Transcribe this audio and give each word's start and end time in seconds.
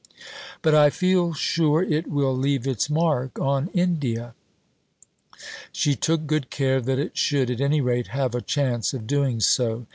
But 0.63 0.73
I 0.73 0.89
feel 0.89 1.31
sure 1.35 1.83
it 1.83 2.07
will 2.07 2.35
leave 2.35 2.65
its 2.65 2.89
mark 2.89 3.37
on 3.37 3.67
India." 3.71 4.33
She 5.71 5.95
took 5.95 6.25
good 6.25 6.49
care 6.49 6.81
that 6.81 6.97
it 6.97 7.19
should 7.19 7.51
at 7.51 7.61
any 7.61 7.81
rate 7.81 8.07
have 8.07 8.33
a 8.33 8.41
chance 8.41 8.95
of 8.95 9.05
doing 9.05 9.39
so. 9.41 9.85